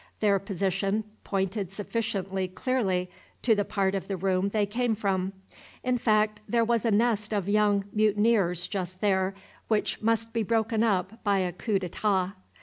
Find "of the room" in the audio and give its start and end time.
3.93-4.49